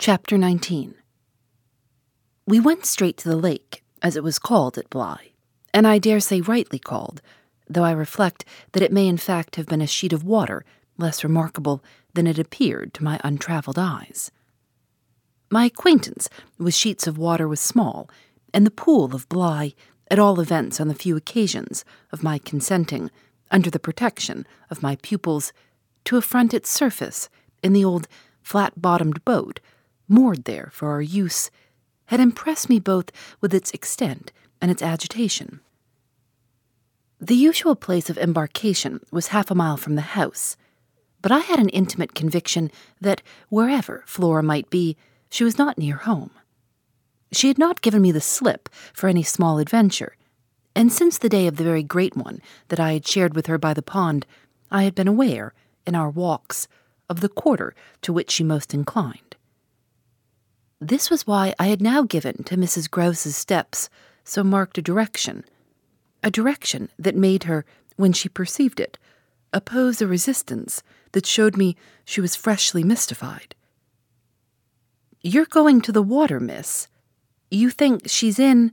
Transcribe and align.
Chapter 0.00 0.38
19 0.38 0.94
We 2.46 2.60
went 2.60 2.86
straight 2.86 3.16
to 3.16 3.28
the 3.28 3.36
lake, 3.36 3.82
as 4.00 4.14
it 4.14 4.22
was 4.22 4.38
called 4.38 4.78
at 4.78 4.88
Bly, 4.88 5.32
and 5.74 5.88
I 5.88 5.98
dare 5.98 6.20
say 6.20 6.40
rightly 6.40 6.78
called, 6.78 7.20
though 7.68 7.82
I 7.82 7.90
reflect 7.90 8.44
that 8.72 8.82
it 8.82 8.92
may 8.92 9.08
in 9.08 9.16
fact 9.16 9.56
have 9.56 9.66
been 9.66 9.82
a 9.82 9.88
sheet 9.88 10.12
of 10.12 10.22
water 10.22 10.64
less 10.98 11.24
remarkable 11.24 11.82
than 12.14 12.28
it 12.28 12.38
appeared 12.38 12.94
to 12.94 13.02
my 13.02 13.20
untravelled 13.24 13.76
eyes. 13.76 14.30
My 15.50 15.64
acquaintance 15.64 16.28
with 16.58 16.74
sheets 16.74 17.08
of 17.08 17.18
water 17.18 17.48
was 17.48 17.58
small, 17.58 18.08
and 18.54 18.64
the 18.64 18.70
pool 18.70 19.16
of 19.16 19.28
Bly, 19.28 19.74
at 20.12 20.20
all 20.20 20.38
events 20.38 20.80
on 20.80 20.86
the 20.86 20.94
few 20.94 21.16
occasions 21.16 21.84
of 22.12 22.22
my 22.22 22.38
consenting, 22.38 23.10
under 23.50 23.68
the 23.68 23.80
protection 23.80 24.46
of 24.70 24.80
my 24.80 24.96
pupils, 25.02 25.52
to 26.04 26.16
affront 26.16 26.54
its 26.54 26.70
surface 26.70 27.28
in 27.64 27.72
the 27.72 27.84
old 27.84 28.06
flat 28.44 28.80
bottomed 28.80 29.24
boat 29.24 29.58
moored 30.08 30.44
there 30.44 30.70
for 30.72 30.90
our 30.90 31.02
use, 31.02 31.50
had 32.06 32.20
impressed 32.20 32.68
me 32.68 32.80
both 32.80 33.12
with 33.40 33.54
its 33.54 33.70
extent 33.72 34.32
and 34.60 34.70
its 34.70 34.82
agitation. 34.82 35.60
The 37.20 37.34
usual 37.34 37.74
place 37.74 38.08
of 38.08 38.16
embarkation 38.16 39.00
was 39.10 39.28
half 39.28 39.50
a 39.50 39.54
mile 39.54 39.76
from 39.76 39.96
the 39.96 40.02
house, 40.02 40.56
but 41.20 41.32
I 41.32 41.40
had 41.40 41.58
an 41.58 41.68
intimate 41.70 42.14
conviction 42.14 42.70
that 43.00 43.22
wherever 43.48 44.04
Flora 44.06 44.42
might 44.42 44.70
be, 44.70 44.96
she 45.28 45.44
was 45.44 45.58
not 45.58 45.78
near 45.78 45.96
home. 45.96 46.30
She 47.32 47.48
had 47.48 47.58
not 47.58 47.82
given 47.82 48.00
me 48.00 48.12
the 48.12 48.20
slip 48.20 48.68
for 48.94 49.08
any 49.08 49.22
small 49.22 49.58
adventure, 49.58 50.16
and 50.74 50.92
since 50.92 51.18
the 51.18 51.28
day 51.28 51.46
of 51.46 51.56
the 51.56 51.64
very 51.64 51.82
great 51.82 52.16
one 52.16 52.40
that 52.68 52.80
I 52.80 52.92
had 52.92 53.06
shared 53.06 53.34
with 53.34 53.46
her 53.46 53.58
by 53.58 53.74
the 53.74 53.82
pond, 53.82 54.26
I 54.70 54.84
had 54.84 54.94
been 54.94 55.08
aware, 55.08 55.52
in 55.86 55.94
our 55.94 56.08
walks, 56.08 56.68
of 57.10 57.20
the 57.20 57.28
quarter 57.28 57.74
to 58.02 58.12
which 58.12 58.30
she 58.30 58.44
most 58.44 58.72
inclined. 58.72 59.27
This 60.80 61.10
was 61.10 61.26
why 61.26 61.54
I 61.58 61.66
had 61.66 61.82
now 61.82 62.02
given 62.02 62.44
to 62.44 62.56
Mrs. 62.56 62.88
Grose's 62.88 63.36
steps 63.36 63.90
so 64.22 64.44
marked 64.44 64.78
a 64.78 64.82
direction, 64.82 65.44
a 66.22 66.30
direction 66.30 66.88
that 66.98 67.16
made 67.16 67.44
her, 67.44 67.64
when 67.96 68.12
she 68.12 68.28
perceived 68.28 68.78
it, 68.78 68.96
oppose 69.52 70.00
a 70.00 70.06
resistance 70.06 70.84
that 71.12 71.26
showed 71.26 71.56
me 71.56 71.76
she 72.04 72.20
was 72.20 72.36
freshly 72.36 72.84
mystified. 72.84 73.56
You're 75.20 75.46
going 75.46 75.80
to 75.80 75.90
the 75.90 76.02
water, 76.02 76.38
miss. 76.38 76.86
You 77.50 77.70
think 77.70 78.02
she's 78.06 78.38
in. 78.38 78.72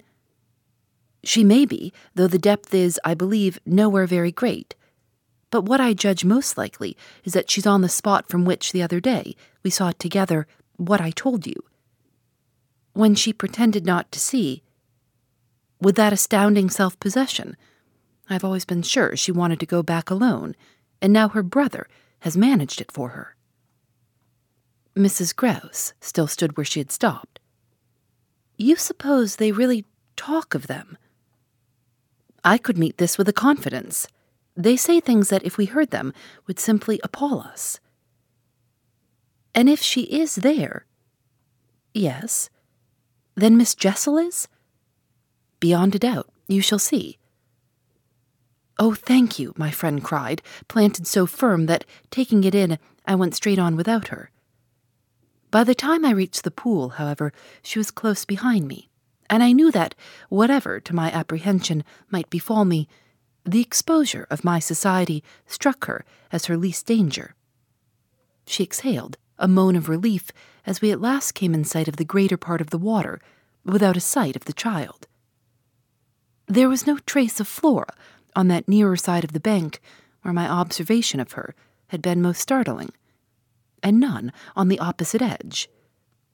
She 1.23 1.43
may 1.43 1.65
be, 1.65 1.91
though 2.13 2.27
the 2.27 2.37
depth 2.37 2.71
is, 2.71 2.99
I 3.03 3.15
believe, 3.15 3.57
nowhere 3.65 4.05
very 4.05 4.31
great. 4.31 4.75
But 5.49 5.63
what 5.63 5.81
I 5.81 5.93
judge 5.93 6.23
most 6.23 6.55
likely 6.55 6.95
is 7.23 7.33
that 7.33 7.49
she's 7.49 7.65
on 7.65 7.81
the 7.81 7.89
spot 7.89 8.29
from 8.29 8.45
which 8.45 8.73
the 8.73 8.83
other 8.83 8.99
day 8.99 9.35
we 9.63 9.71
saw 9.71 9.91
together 9.91 10.45
what 10.77 11.01
I 11.01 11.09
told 11.09 11.47
you 11.47 11.55
when 12.95 13.13
she 13.13 13.33
pretended 13.33 13.85
not 13.85 14.09
to 14.09 14.19
see. 14.19 14.63
With 15.81 15.95
that 15.97 16.13
astounding 16.13 16.69
self 16.69 16.97
possession, 16.99 17.57
I've 18.29 18.45
always 18.45 18.65
been 18.65 18.81
sure 18.81 19.15
she 19.15 19.31
wanted 19.31 19.59
to 19.59 19.65
go 19.65 19.83
back 19.83 20.09
alone, 20.09 20.55
and 21.01 21.11
now 21.11 21.27
her 21.29 21.43
brother 21.43 21.87
has 22.19 22.37
managed 22.37 22.79
it 22.79 22.91
for 22.91 23.09
her. 23.09 23.35
Mrs. 24.95 25.35
Grose 25.35 25.93
still 25.99 26.25
stood 26.25 26.55
where 26.55 26.65
she 26.65 26.79
had 26.79 26.89
stopped. 26.91 27.39
You 28.57 28.77
suppose 28.77 29.35
they 29.35 29.51
really 29.51 29.85
talk 30.15 30.55
of 30.55 30.67
them? 30.67 30.97
I 32.45 32.57
could 32.57 32.77
meet 32.77 32.97
this 32.97 33.17
with 33.17 33.27
a 33.27 33.33
confidence. 33.33 34.07
They 34.55 34.77
say 34.77 35.01
things 35.01 35.27
that, 35.29 35.43
if 35.43 35.57
we 35.57 35.65
heard 35.65 35.91
them, 35.91 36.13
would 36.47 36.59
simply 36.59 37.01
appall 37.03 37.41
us. 37.41 37.81
And 39.53 39.67
if 39.67 39.81
she 39.81 40.03
is 40.03 40.35
there? 40.35 40.85
Yes. 41.93 42.49
Then 43.35 43.57
Miss 43.57 43.75
Jessel 43.75 44.17
is? 44.17 44.47
Beyond 45.59 45.95
a 45.95 45.99
doubt. 45.99 46.29
You 46.47 46.61
shall 46.61 46.79
see. 46.79 47.17
Oh, 48.77 48.93
thank 48.93 49.39
you, 49.39 49.53
my 49.57 49.71
friend 49.71 50.03
cried, 50.03 50.41
planted 50.67 51.07
so 51.07 51.25
firm 51.25 51.65
that, 51.65 51.85
taking 52.11 52.43
it 52.43 52.53
in, 52.53 52.77
I 53.05 53.15
went 53.15 53.35
straight 53.35 53.59
on 53.59 53.75
without 53.75 54.09
her. 54.09 54.31
By 55.49 55.63
the 55.63 55.75
time 55.75 56.03
I 56.03 56.11
reached 56.11 56.43
the 56.43 56.51
pool, 56.51 56.89
however, 56.89 57.31
she 57.61 57.79
was 57.79 57.91
close 57.91 58.25
behind 58.25 58.67
me, 58.67 58.89
and 59.29 59.41
I 59.41 59.53
knew 59.53 59.71
that, 59.71 59.95
whatever 60.27 60.79
to 60.81 60.95
my 60.95 61.09
apprehension 61.11 61.83
might 62.09 62.29
befall 62.29 62.65
me, 62.65 62.87
the 63.45 63.61
exposure 63.61 64.27
of 64.29 64.43
my 64.43 64.59
society 64.59 65.23
struck 65.45 65.85
her 65.85 66.03
as 66.31 66.45
her 66.45 66.57
least 66.57 66.85
danger. 66.85 67.35
She 68.45 68.63
exhaled, 68.63 69.17
a 69.37 69.47
moan 69.47 69.75
of 69.75 69.89
relief 69.89 70.31
as 70.65 70.81
we 70.81 70.91
at 70.91 71.01
last 71.01 71.33
came 71.33 71.53
in 71.53 71.63
sight 71.63 71.87
of 71.87 71.97
the 71.97 72.05
greater 72.05 72.37
part 72.37 72.61
of 72.61 72.69
the 72.69 72.77
water, 72.77 73.19
without 73.63 73.97
a 73.97 74.01
sight 74.01 74.35
of 74.35 74.45
the 74.45 74.53
child. 74.53 75.07
There 76.47 76.69
was 76.69 76.85
no 76.85 76.97
trace 76.99 77.39
of 77.39 77.47
Flora 77.47 77.93
on 78.35 78.47
that 78.49 78.67
nearer 78.67 78.95
side 78.95 79.23
of 79.23 79.33
the 79.33 79.39
bank 79.39 79.81
where 80.21 80.33
my 80.33 80.47
observation 80.47 81.19
of 81.19 81.33
her 81.33 81.55
had 81.87 82.01
been 82.01 82.21
most 82.21 82.41
startling, 82.41 82.89
and 83.81 83.99
none 83.99 84.31
on 84.55 84.67
the 84.67 84.79
opposite 84.79 85.21
edge, 85.21 85.69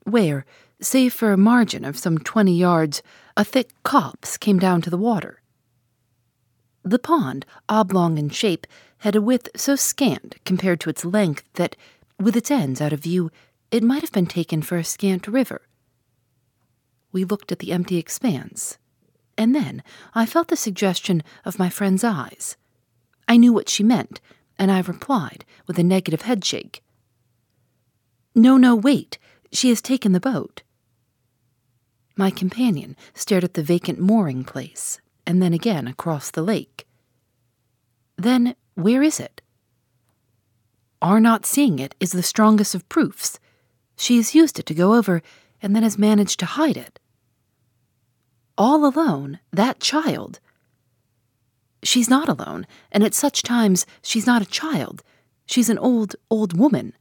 where, 0.04 0.46
save 0.80 1.14
for 1.14 1.32
a 1.32 1.38
margin 1.38 1.86
of 1.86 1.98
some 1.98 2.18
twenty 2.18 2.56
yards, 2.56 3.04
a 3.38 3.44
thick 3.44 3.70
copse 3.84 4.38
came 4.38 4.60
down 4.60 4.82
to 4.82 4.90
the 4.90 4.98
water. 4.98 5.42
The 6.84 7.00
pond, 7.00 7.46
oblong 7.70 8.18
in 8.18 8.30
shape, 8.30 8.66
had 9.00 9.16
a 9.16 9.22
width 9.22 9.50
so 9.56 9.76
scant 9.76 10.36
compared 10.46 10.80
to 10.82 10.90
its 10.90 11.06
length 11.06 11.44
that, 11.54 11.76
with 12.22 12.36
its 12.36 12.52
ends 12.52 12.82
out 12.82 12.94
of 12.94 13.00
view, 13.00 13.32
it 13.72 13.84
might 13.84 14.02
have 14.02 14.12
been 14.12 14.28
taken 14.28 14.62
for 14.62 14.78
a 14.78 14.84
scant 14.84 15.28
river. 15.28 15.62
We 17.12 17.24
looked 17.24 17.52
at 17.52 17.59
the 17.59 17.72
empty 17.72 17.98
expanse, 17.98 18.78
and 19.38 19.56
then 19.56 19.84
I 20.14 20.26
felt 20.26 20.50
the 20.50 20.56
suggestion 20.56 21.24
of 21.46 21.59
my 21.59 21.70
friend's 21.70 22.04
eyes. 22.04 22.58
I 23.28 23.38
knew 23.38 23.54
what 23.54 23.70
she 23.70 23.84
meant, 23.84 24.22
and 24.58 24.72
I 24.72 24.82
replied 24.82 25.46
with 25.68 25.80
a 25.80 25.84
negative 25.84 26.24
headshake. 26.24 26.84
No, 28.36 28.58
no, 28.58 28.76
wait. 28.76 29.18
She 29.52 29.70
has 29.70 29.82
taken 29.82 30.14
the 30.14 30.20
boat. 30.20 30.64
My 32.16 32.30
companion 32.30 32.96
stared 33.14 33.44
at 33.44 33.56
the 33.56 33.64
vacant 33.64 34.00
mooring 34.00 34.44
place, 34.44 35.02
and 35.26 35.42
then 35.42 35.53
again 35.53 35.88
across 35.88 36.32
the 36.32 36.42
lake. 36.42 36.88
Then, 38.18 38.56
where 38.76 39.02
is 39.02 39.20
it? 39.20 39.41
Our 41.02 41.20
not 41.20 41.46
seeing 41.46 41.80
it 41.80 41.96
is 42.00 42.12
the 42.12 42.22
strongest 42.22 42.76
of 42.76 42.88
proofs. 42.88 43.40
She 43.98 44.18
has 44.18 44.36
used 44.36 44.60
it 44.60 44.66
to 44.68 44.74
go 44.74 44.94
over 44.94 45.22
and 45.62 45.76
then 45.76 45.84
has 45.84 45.98
managed 45.98 46.40
to 46.42 46.46
hide 46.46 46.78
it. 46.78 47.00
All 48.58 48.86
alone, 48.86 49.40
that 49.52 49.80
child. 49.80 50.40
She's 51.84 52.10
not 52.10 52.30
alone, 52.30 52.68
and 52.92 53.04
at 53.04 53.16
such 53.16 53.42
times 53.42 53.88
she's 54.04 54.28
not 54.28 54.44
a 54.44 54.46
child. 54.46 55.04
She's 55.48 55.70
an 55.70 55.80
old, 55.80 56.16
old 56.30 56.58
woman. 56.58 56.94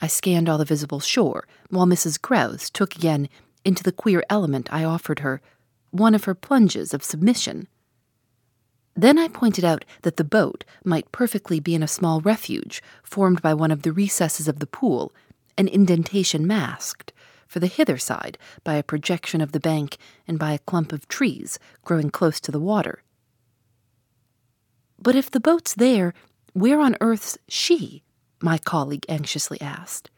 I 0.00 0.06
scanned 0.06 0.48
all 0.48 0.58
the 0.58 0.64
visible 0.64 1.00
shore, 1.00 1.46
while 1.68 1.86
Mrs. 1.86 2.20
Grose 2.20 2.70
took 2.70 2.96
again 2.96 3.28
into 3.64 3.82
the 3.82 3.92
queer 3.92 4.24
element 4.30 4.72
I 4.72 4.84
offered 4.84 5.20
her 5.20 5.42
one 5.90 6.14
of 6.14 6.24
her 6.24 6.34
plunges 6.34 6.92
of 6.92 7.04
submission. 7.04 7.68
Then 8.96 9.18
I 9.18 9.28
pointed 9.28 9.64
out 9.64 9.84
that 10.02 10.16
the 10.16 10.24
boat 10.24 10.64
might 10.84 11.10
perfectly 11.10 11.58
be 11.58 11.74
in 11.74 11.82
a 11.82 11.88
small 11.88 12.20
refuge 12.20 12.82
formed 13.02 13.42
by 13.42 13.52
one 13.54 13.70
of 13.70 13.82
the 13.82 13.92
recesses 13.92 14.48
of 14.48 14.60
the 14.60 14.66
pool 14.66 15.12
an 15.56 15.68
indentation 15.68 16.46
masked, 16.46 17.12
for 17.46 17.60
the 17.60 17.66
hither 17.68 17.98
side 17.98 18.36
by 18.64 18.74
a 18.74 18.82
projection 18.82 19.40
of 19.40 19.52
the 19.52 19.60
bank 19.60 19.96
and 20.26 20.38
by 20.38 20.52
a 20.52 20.58
clump 20.58 20.92
of 20.92 21.06
trees 21.06 21.58
growing 21.84 22.10
close 22.10 22.40
to 22.40 22.50
the 22.50 22.58
water. 22.58 23.02
But 25.00 25.14
if 25.14 25.30
the 25.30 25.40
boat's 25.40 25.74
there, 25.74 26.14
where 26.52 26.80
on 26.80 26.96
earth's 27.00 27.38
she? 27.48 28.02
my 28.40 28.58
colleague 28.58 29.06
anxiously 29.08 29.60
asked. 29.60 30.10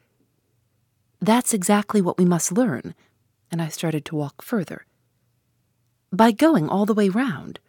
That's 1.21 1.55
exactly 1.55 2.01
what 2.01 2.19
we 2.19 2.25
must 2.25 2.53
learn, 2.53 2.95
and 3.51 3.63
I 3.63 3.69
started 3.69 4.05
to 4.07 4.17
walk 4.17 4.43
further. 4.43 4.87
By 6.13 6.33
going 6.33 6.69
all 6.69 6.87
the 6.87 6.95
way 6.95 7.09
round. 7.09 7.61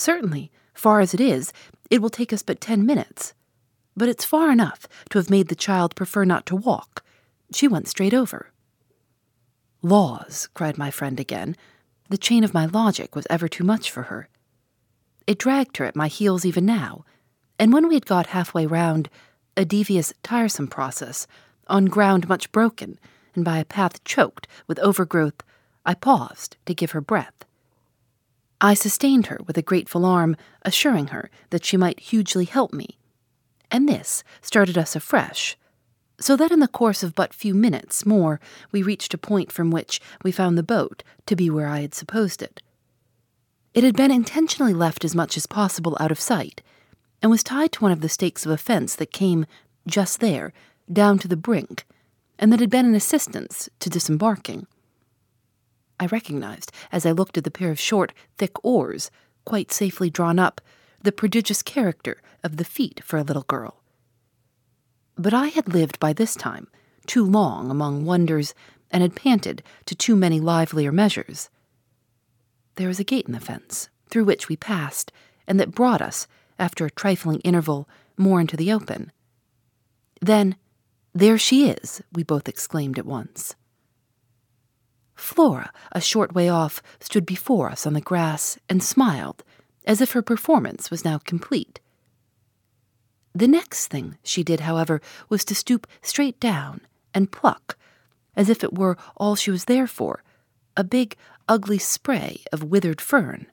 Certainly, 0.00 0.50
far 0.72 1.00
as 1.00 1.12
it 1.12 1.20
is, 1.20 1.52
it 1.90 2.00
will 2.00 2.08
take 2.08 2.32
us 2.32 2.42
but 2.42 2.58
ten 2.58 2.86
minutes. 2.86 3.34
but 3.94 4.08
it's 4.08 4.24
far 4.24 4.50
enough 4.50 4.88
to 5.10 5.18
have 5.18 5.28
made 5.28 5.48
the 5.48 5.54
child 5.54 5.94
prefer 5.94 6.24
not 6.24 6.46
to 6.46 6.56
walk. 6.56 7.04
She 7.52 7.68
went 7.68 7.86
straight 7.86 8.14
over. 8.14 8.50
Laws, 9.82 10.48
cried 10.54 10.78
my 10.78 10.90
friend 10.90 11.20
again. 11.20 11.54
The 12.08 12.16
chain 12.16 12.44
of 12.44 12.54
my 12.54 12.64
logic 12.64 13.14
was 13.14 13.26
ever 13.28 13.46
too 13.46 13.62
much 13.62 13.90
for 13.90 14.04
her. 14.04 14.30
It 15.26 15.38
dragged 15.38 15.76
her 15.76 15.84
at 15.84 15.96
my 15.96 16.08
heels 16.08 16.46
even 16.46 16.64
now, 16.64 17.04
and 17.58 17.70
when 17.74 17.86
we 17.88 17.94
had 17.94 18.06
got 18.06 18.28
halfway 18.28 18.64
round, 18.64 19.10
a 19.54 19.66
devious, 19.66 20.14
tiresome 20.22 20.68
process, 20.68 21.26
on 21.66 21.84
ground 21.86 22.26
much 22.26 22.50
broken, 22.52 22.98
and 23.34 23.44
by 23.44 23.58
a 23.58 23.66
path 23.66 24.02
choked 24.04 24.48
with 24.66 24.78
overgrowth, 24.78 25.42
I 25.84 25.92
paused 25.92 26.56
to 26.64 26.72
give 26.74 26.92
her 26.92 27.02
breath. 27.02 27.44
I 28.60 28.74
sustained 28.74 29.26
her 29.26 29.38
with 29.46 29.56
a 29.56 29.62
grateful 29.62 30.04
arm, 30.04 30.36
assuring 30.62 31.08
her 31.08 31.30
that 31.50 31.64
she 31.64 31.76
might 31.76 32.00
hugely 32.00 32.44
help 32.44 32.72
me. 32.72 32.98
And 33.70 33.88
this 33.88 34.22
started 34.42 34.76
us 34.76 34.94
afresh, 34.94 35.56
so 36.20 36.36
that 36.36 36.50
in 36.50 36.58
the 36.60 36.68
course 36.68 37.02
of 37.02 37.14
but 37.14 37.32
few 37.32 37.54
minutes 37.54 38.04
more 38.04 38.40
we 38.70 38.82
reached 38.82 39.14
a 39.14 39.18
point 39.18 39.50
from 39.50 39.70
which 39.70 40.00
we 40.22 40.32
found 40.32 40.58
the 40.58 40.62
boat 40.62 41.02
to 41.26 41.36
be 41.36 41.48
where 41.48 41.68
I 41.68 41.80
had 41.80 41.94
supposed 41.94 42.42
it. 42.42 42.60
It 43.72 43.84
had 43.84 43.96
been 43.96 44.10
intentionally 44.10 44.74
left 44.74 45.04
as 45.04 45.14
much 45.14 45.36
as 45.36 45.46
possible 45.46 45.96
out 46.00 46.10
of 46.10 46.20
sight, 46.20 46.62
and 47.22 47.30
was 47.30 47.42
tied 47.42 47.72
to 47.72 47.80
one 47.80 47.92
of 47.92 48.00
the 48.00 48.08
stakes 48.08 48.44
of 48.44 48.52
a 48.52 48.58
fence 48.58 48.94
that 48.96 49.12
came, 49.12 49.46
just 49.86 50.20
there, 50.20 50.52
down 50.92 51.18
to 51.20 51.28
the 51.28 51.36
brink, 51.36 51.86
and 52.38 52.52
that 52.52 52.60
had 52.60 52.70
been 52.70 52.86
an 52.86 52.94
assistance 52.94 53.68
to 53.78 53.88
disembarking. 53.88 54.66
I 56.00 56.06
recognized, 56.06 56.72
as 56.90 57.04
I 57.04 57.12
looked 57.12 57.36
at 57.36 57.44
the 57.44 57.50
pair 57.50 57.70
of 57.70 57.78
short, 57.78 58.14
thick 58.38 58.64
oars, 58.64 59.10
quite 59.44 59.70
safely 59.70 60.08
drawn 60.08 60.38
up, 60.38 60.62
the 61.02 61.12
prodigious 61.12 61.62
character 61.62 62.22
of 62.42 62.56
the 62.56 62.64
feat 62.64 63.04
for 63.04 63.18
a 63.18 63.22
little 63.22 63.42
girl. 63.42 63.82
But 65.16 65.34
I 65.34 65.48
had 65.48 65.74
lived 65.74 66.00
by 66.00 66.14
this 66.14 66.34
time 66.34 66.68
too 67.06 67.24
long 67.24 67.70
among 67.70 68.06
wonders 68.06 68.54
and 68.90 69.02
had 69.02 69.14
panted 69.14 69.62
to 69.84 69.94
too 69.94 70.16
many 70.16 70.40
livelier 70.40 70.90
measures. 70.90 71.50
There 72.76 72.88
was 72.88 72.98
a 72.98 73.04
gate 73.04 73.26
in 73.26 73.32
the 73.32 73.40
fence, 73.40 73.90
through 74.08 74.24
which 74.24 74.48
we 74.48 74.56
passed, 74.56 75.12
and 75.46 75.60
that 75.60 75.74
brought 75.74 76.00
us, 76.00 76.26
after 76.58 76.86
a 76.86 76.90
trifling 76.90 77.40
interval, 77.40 77.88
more 78.16 78.40
into 78.40 78.56
the 78.56 78.72
open. 78.72 79.12
Then, 80.20 80.56
there 81.14 81.38
she 81.38 81.68
is, 81.68 82.02
we 82.12 82.22
both 82.22 82.48
exclaimed 82.48 82.98
at 82.98 83.06
once. 83.06 83.54
Flora, 85.20 85.70
a 85.92 86.00
short 86.00 86.34
way 86.34 86.48
off, 86.48 86.82
stood 86.98 87.26
before 87.26 87.70
us 87.70 87.86
on 87.86 87.92
the 87.92 88.00
grass 88.00 88.58
and 88.68 88.82
smiled, 88.82 89.44
as 89.84 90.00
if 90.00 90.12
her 90.12 90.22
performance 90.22 90.90
was 90.90 91.04
now 91.04 91.18
complete. 91.18 91.78
The 93.34 93.46
next 93.46 93.88
thing 93.88 94.16
she 94.22 94.42
did, 94.42 94.60
however, 94.60 95.00
was 95.28 95.44
to 95.44 95.54
stoop 95.54 95.86
straight 96.02 96.40
down 96.40 96.80
and 97.14 97.30
pluck, 97.30 97.76
as 98.34 98.48
if 98.48 98.64
it 98.64 98.76
were 98.76 98.96
all 99.16 99.36
she 99.36 99.50
was 99.50 99.66
there 99.66 99.86
for, 99.86 100.24
a 100.76 100.82
big, 100.82 101.16
ugly 101.48 101.78
spray 101.78 102.42
of 102.50 102.64
withered 102.64 103.00
fern. 103.00 103.46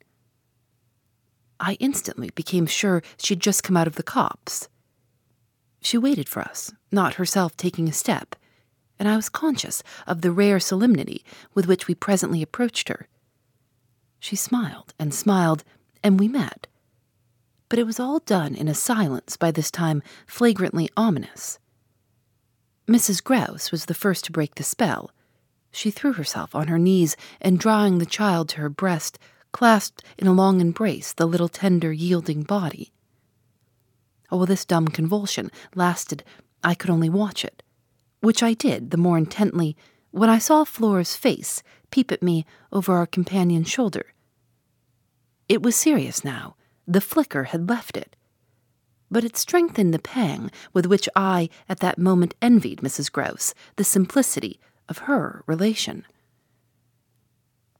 I 1.59 1.73
instantly 1.81 2.29
became 2.33 2.65
sure 2.65 3.03
she'd 3.17 3.41
just 3.41 3.63
come 3.63 3.77
out 3.77 3.87
of 3.87 3.95
the 3.95 4.03
copse. 4.03 4.69
She 5.81 5.97
waited 5.97 6.29
for 6.29 6.41
us, 6.41 6.71
not 6.91 7.15
herself 7.15 7.57
taking 7.57 7.89
a 7.89 7.93
step 7.93 8.35
and 8.99 9.07
I 9.07 9.15
was 9.15 9.29
conscious 9.29 9.83
of 10.05 10.21
the 10.21 10.31
rare 10.31 10.59
solemnity 10.59 11.23
with 11.53 11.67
which 11.67 11.87
we 11.87 11.95
presently 11.95 12.41
approached 12.41 12.89
her. 12.89 13.07
She 14.19 14.35
smiled 14.35 14.93
and 14.99 15.13
smiled, 15.13 15.63
and 16.03 16.19
we 16.19 16.27
met. 16.27 16.67
But 17.69 17.79
it 17.79 17.85
was 17.85 17.99
all 17.99 18.19
done 18.19 18.55
in 18.55 18.67
a 18.67 18.73
silence 18.73 19.37
by 19.37 19.51
this 19.51 19.69
time 19.69 20.01
flagrantly 20.25 20.89
ominous. 20.97 21.59
Mrs. 22.87 23.23
Grose 23.23 23.71
was 23.71 23.85
the 23.85 23.93
first 23.93 24.25
to 24.25 24.31
break 24.31 24.55
the 24.55 24.63
spell. 24.63 25.11
She 25.71 25.91
threw 25.91 26.13
herself 26.13 26.55
on 26.55 26.67
her 26.67 26.79
knees 26.79 27.17
and, 27.41 27.59
drawing 27.59 27.97
the 27.97 28.05
child 28.05 28.49
to 28.49 28.61
her 28.61 28.69
breast, 28.69 29.19
clasped 29.51 30.03
in 30.17 30.27
a 30.27 30.33
long 30.33 30.61
embrace 30.61 31.13
the 31.13 31.27
little 31.27 31.49
tender, 31.49 31.91
yielding 31.91 32.43
body. 32.43 32.91
Oh, 34.31 34.45
this 34.45 34.65
dumb 34.65 34.87
convulsion 34.87 35.51
lasted, 35.75 36.23
I 36.63 36.73
could 36.73 36.89
only 36.89 37.09
watch 37.09 37.45
it 37.45 37.61
which 38.27 38.43
I 38.43 38.53
did 38.53 38.91
the 38.91 38.97
more 38.97 39.17
intently 39.17 39.77
when 40.11 40.29
I 40.29 40.37
saw 40.37 40.65
Flora's 40.65 41.15
face 41.15 41.63
peep 41.91 42.11
at 42.11 42.21
me 42.21 42.45
over 42.73 42.93
our 42.93 43.07
companion's 43.07 43.69
shoulder. 43.69 44.07
It 45.47 45.63
was 45.63 45.77
serious 45.77 46.25
now. 46.25 46.57
The 46.85 46.99
flicker 46.99 47.45
had 47.45 47.69
left 47.69 47.95
it. 47.95 48.17
But 49.09 49.23
it 49.23 49.37
strengthened 49.37 49.93
the 49.93 49.99
pang 49.99 50.51
with 50.73 50.87
which 50.87 51.07
I, 51.15 51.47
at 51.69 51.79
that 51.79 51.97
moment, 51.97 52.35
envied 52.41 52.81
Mrs. 52.81 53.09
Grose 53.09 53.55
the 53.77 53.85
simplicity 53.85 54.59
of 54.89 55.07
her 55.07 55.45
relation. 55.47 56.05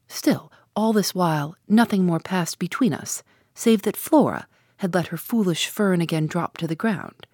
Still, 0.07 0.49
all 0.77 0.93
this 0.93 1.13
while, 1.13 1.57
nothing 1.67 2.05
more 2.05 2.21
passed 2.21 2.57
between 2.57 2.93
us, 2.93 3.21
save 3.53 3.81
that 3.81 3.97
Flora 3.97 4.47
had 4.77 4.93
let 4.93 5.07
her 5.07 5.17
foolish 5.17 5.67
fern 5.67 5.99
again 5.99 6.25
drop 6.25 6.55
to 6.55 6.67
the 6.67 6.81
ground. 6.83 7.27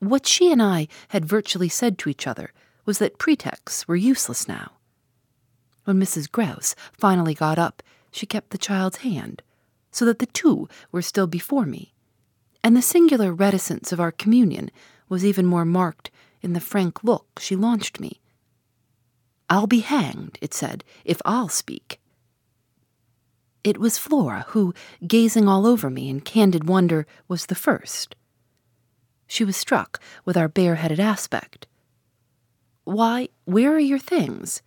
What 0.00 0.26
she 0.26 0.52
and 0.52 0.62
I 0.62 0.88
had 1.08 1.24
virtually 1.24 1.68
said 1.68 1.98
to 1.98 2.08
each 2.08 2.26
other 2.26 2.52
was 2.84 2.98
that 2.98 3.18
pretexts 3.18 3.88
were 3.88 3.96
useless 3.96 4.46
now. 4.46 4.72
When 5.84 6.00
Mrs. 6.00 6.30
Grose 6.30 6.76
finally 6.92 7.34
got 7.34 7.58
up, 7.58 7.82
she 8.10 8.26
kept 8.26 8.50
the 8.50 8.58
child's 8.58 8.98
hand, 8.98 9.42
so 9.90 10.04
that 10.04 10.18
the 10.18 10.26
two 10.26 10.68
were 10.92 11.02
still 11.02 11.26
before 11.26 11.66
me, 11.66 11.92
and 12.62 12.76
the 12.76 12.82
singular 12.82 13.32
reticence 13.32 13.92
of 13.92 14.00
our 14.00 14.12
communion 14.12 14.70
was 15.08 15.24
even 15.24 15.46
more 15.46 15.64
marked 15.64 16.10
in 16.42 16.52
the 16.52 16.60
frank 16.60 17.02
look 17.02 17.40
she 17.40 17.56
launched 17.56 17.98
me. 17.98 18.20
I'll 19.50 19.66
be 19.66 19.80
hanged, 19.80 20.38
it 20.40 20.54
said, 20.54 20.84
if 21.04 21.20
I'll 21.24 21.48
speak. 21.48 22.00
It 23.64 23.78
was 23.78 23.98
Flora 23.98 24.44
who, 24.48 24.74
gazing 25.06 25.48
all 25.48 25.66
over 25.66 25.90
me 25.90 26.08
in 26.08 26.20
candid 26.20 26.68
wonder, 26.68 27.06
was 27.26 27.46
the 27.46 27.54
first. 27.54 28.14
She 29.28 29.44
was 29.44 29.56
struck 29.56 30.00
with 30.24 30.36
our 30.36 30.48
bareheaded 30.48 30.98
aspect. 30.98 31.66
Why, 32.84 33.28
where 33.44 33.74
are 33.74 33.78
your 33.78 33.98
things? 33.98 34.62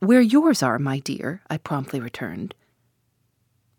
Where 0.00 0.22
yours 0.22 0.62
are, 0.62 0.78
my 0.78 0.98
dear, 0.98 1.42
I 1.48 1.58
promptly 1.58 2.00
returned. 2.00 2.54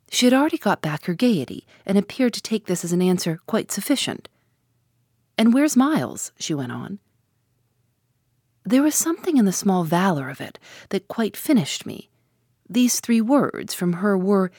She 0.09 0.27
had 0.27 0.33
already 0.33 0.59
got 0.59 0.83
back 0.83 1.05
her 1.05 1.15
gaiety 1.15 1.65
and 1.85 1.97
appeared 1.97 2.33
to 2.35 2.41
take 2.41 2.67
this 2.67 2.85
as 2.85 2.93
an 2.93 3.01
answer 3.01 3.39
quite 3.47 3.71
sufficient. 3.71 4.29
And 5.37 5.53
where's 5.53 5.75
Miles? 5.75 6.31
she 6.39 6.53
went 6.53 6.71
on. 6.71 6.99
There 8.63 8.83
was 8.83 8.95
something 8.95 9.37
in 9.37 9.45
the 9.45 9.51
small 9.51 9.83
valor 9.83 10.29
of 10.29 10.39
it 10.39 10.59
that 10.89 11.07
quite 11.07 11.35
finished 11.35 11.87
me. 11.87 12.09
These 12.69 12.99
three 12.99 13.19
words 13.19 13.73
from 13.73 13.93
her 13.93 14.15
were, 14.15 14.51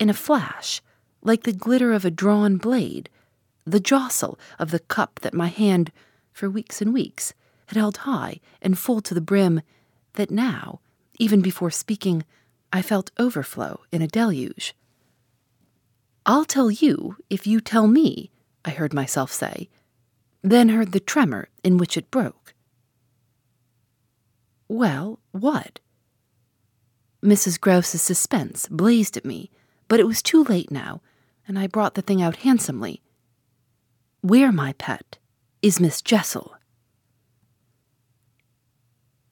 in 0.00 0.10
a 0.10 0.14
flash, 0.14 0.82
like 1.22 1.44
the 1.44 1.52
glitter 1.52 1.92
of 1.92 2.04
a 2.04 2.10
drawn 2.10 2.56
blade, 2.56 3.08
the 3.66 3.80
jostle 3.80 4.38
of 4.58 4.70
the 4.70 4.78
cup 4.78 5.20
that 5.20 5.34
my 5.34 5.48
hand, 5.48 5.92
for 6.32 6.48
weeks 6.48 6.80
and 6.80 6.94
weeks, 6.94 7.34
had 7.66 7.76
held 7.76 7.98
high 7.98 8.40
and 8.62 8.78
full 8.78 9.00
to 9.02 9.12
the 9.12 9.20
brim, 9.20 9.60
that 10.14 10.30
now, 10.30 10.80
even 11.18 11.42
before 11.42 11.70
speaking, 11.70 12.24
I 12.72 12.80
felt 12.80 13.10
overflow 13.18 13.80
in 13.90 14.02
a 14.02 14.06
deluge. 14.06 14.74
I'll 16.24 16.44
tell 16.44 16.70
you 16.70 17.16
if 17.28 17.46
you 17.46 17.60
tell 17.60 17.86
me, 17.86 18.30
I 18.64 18.70
heard 18.70 18.94
myself 18.94 19.32
say, 19.32 19.68
then 20.42 20.68
heard 20.68 20.92
the 20.92 21.00
tremor 21.00 21.48
in 21.64 21.76
which 21.76 21.96
it 21.96 22.10
broke. 22.10 22.54
Well, 24.68 25.20
what? 25.32 25.80
Mrs. 27.24 27.60
Grose's 27.60 28.02
suspense 28.02 28.68
blazed 28.68 29.16
at 29.16 29.24
me, 29.24 29.50
but 29.88 30.00
it 30.00 30.06
was 30.06 30.22
too 30.22 30.44
late 30.44 30.70
now, 30.70 31.00
and 31.48 31.58
I 31.58 31.66
brought 31.66 31.94
the 31.94 32.02
thing 32.02 32.22
out 32.22 32.36
handsomely. 32.36 33.02
Where, 34.28 34.50
my 34.50 34.72
pet, 34.72 35.18
is 35.62 35.78
Miss 35.78 36.02
Jessel? 36.02 36.56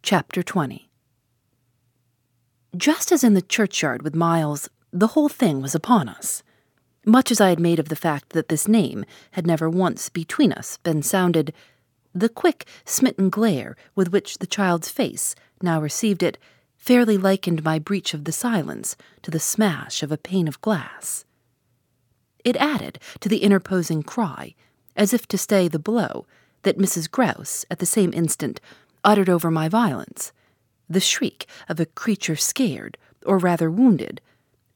Chapter 0.04 0.40
20 0.40 0.88
Just 2.76 3.10
as 3.10 3.24
in 3.24 3.34
the 3.34 3.42
churchyard 3.42 4.02
with 4.02 4.14
Miles, 4.14 4.70
the 4.92 5.08
whole 5.08 5.28
thing 5.28 5.60
was 5.60 5.74
upon 5.74 6.08
us. 6.08 6.44
Much 7.04 7.32
as 7.32 7.40
I 7.40 7.48
had 7.48 7.58
made 7.58 7.80
of 7.80 7.88
the 7.88 7.96
fact 7.96 8.34
that 8.34 8.48
this 8.48 8.68
name 8.68 9.04
had 9.32 9.48
never 9.48 9.68
once 9.68 10.08
between 10.10 10.52
us 10.52 10.76
been 10.76 11.02
sounded, 11.02 11.52
the 12.14 12.28
quick, 12.28 12.64
smitten 12.84 13.30
glare 13.30 13.74
with 13.96 14.12
which 14.12 14.38
the 14.38 14.46
child's 14.46 14.90
face 14.90 15.34
now 15.60 15.80
received 15.80 16.22
it 16.22 16.38
fairly 16.76 17.18
likened 17.18 17.64
my 17.64 17.80
breach 17.80 18.14
of 18.14 18.26
the 18.26 18.30
silence 18.30 18.96
to 19.22 19.32
the 19.32 19.40
smash 19.40 20.04
of 20.04 20.12
a 20.12 20.16
pane 20.16 20.46
of 20.46 20.60
glass. 20.60 21.24
It 22.44 22.54
added 22.58 23.00
to 23.18 23.28
the 23.28 23.42
interposing 23.42 24.04
cry 24.04 24.54
as 24.96 25.12
if 25.12 25.26
to 25.28 25.38
stay 25.38 25.68
the 25.68 25.78
blow 25.78 26.26
that 26.62 26.78
Mrs. 26.78 27.10
Grose, 27.10 27.64
at 27.70 27.78
the 27.78 27.86
same 27.86 28.12
instant, 28.12 28.60
uttered 29.04 29.28
over 29.28 29.50
my 29.50 29.68
violence, 29.68 30.32
the 30.88 31.00
shriek 31.00 31.46
of 31.68 31.80
a 31.80 31.86
creature 31.86 32.36
scared, 32.36 32.98
or 33.24 33.38
rather 33.38 33.70
wounded, 33.70 34.20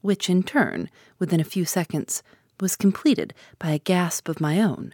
which 0.01 0.29
in 0.29 0.43
turn, 0.43 0.89
within 1.17 1.39
a 1.39 1.45
few 1.45 1.65
seconds, 1.65 2.23
was 2.59 2.75
completed 2.75 3.33
by 3.57 3.71
a 3.71 3.79
gasp 3.79 4.27
of 4.27 4.41
my 4.41 4.61
own. 4.61 4.93